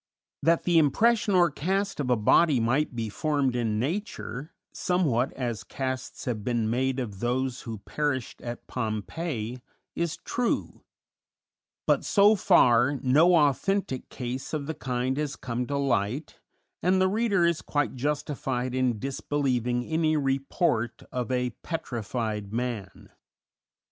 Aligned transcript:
That 0.41 0.63
the 0.63 0.79
impression 0.79 1.35
or 1.35 1.51
cast 1.51 1.99
of 1.99 2.09
a 2.09 2.15
body 2.15 2.59
might 2.59 2.95
be 2.95 3.07
formed 3.07 3.55
in 3.55 3.77
nature, 3.77 4.51
somewhat 4.71 5.31
as 5.33 5.63
casts 5.63 6.25
have 6.25 6.43
been 6.43 6.71
made 6.71 6.99
of 6.99 7.19
those 7.19 7.61
who 7.69 7.77
perished 7.85 8.41
at 8.41 8.65
Pompeii, 8.65 9.61
is 9.95 10.17
true; 10.17 10.81
but, 11.85 12.03
so 12.03 12.35
far, 12.35 12.95
no 13.03 13.35
authentic 13.35 14.09
case 14.09 14.53
of 14.55 14.65
the 14.65 14.73
kind 14.73 15.17
has 15.17 15.35
come 15.35 15.67
to 15.67 15.77
light, 15.77 16.39
and 16.81 16.99
the 16.99 17.07
reader 17.07 17.45
is 17.45 17.61
quite 17.61 17.93
justified 17.93 18.73
in 18.73 18.97
disbelieving 18.97 19.83
any 19.83 20.17
report 20.17 21.03
of 21.11 21.31
"a 21.31 21.51
petrified 21.61 22.51
man." 22.51 23.09